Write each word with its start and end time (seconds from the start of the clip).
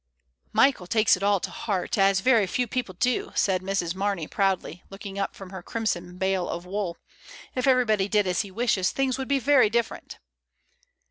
"Michael 0.51 0.87
takes 0.87 1.15
it 1.15 1.21
all 1.21 1.39
to 1.41 1.51
heart, 1.51 1.95
as 1.95 2.21
very 2.21 2.47
few 2.47 2.65
people 2.65 2.95
do," 2.97 3.31
said 3.35 3.61
Mrs. 3.61 3.93
Marney 3.93 4.27
proudly, 4.27 4.81
looking 4.89 5.19
up 5.19 5.35
from 5.35 5.51
her 5.51 5.61
crimson 5.61 6.17
bale 6.17 6.49
of 6.49 6.65
wool. 6.65 6.97
"If 7.53 7.67
everybody 7.67 8.09
did 8.09 8.25
as 8.25 8.41
he 8.41 8.49
wishes, 8.49 8.89
things 8.89 9.19
would 9.19 9.27
be 9.27 9.37
very 9.37 9.69
different." 9.69 10.17